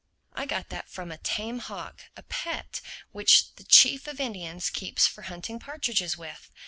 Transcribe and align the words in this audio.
I 0.33 0.47
got 0.47 0.69
that 0.69 0.89
from 0.89 1.11
a 1.11 1.19
tame 1.19 1.59
hawk, 1.59 2.05
a 2.17 2.23
pet, 2.23 2.81
which 3.11 3.53
the 3.57 3.63
Chief 3.63 4.07
of 4.07 4.17
the 4.17 4.23
Indians 4.23 4.71
keeps 4.71 5.05
for 5.05 5.21
hunting 5.21 5.59
partridges 5.59 6.17
with. 6.17 6.49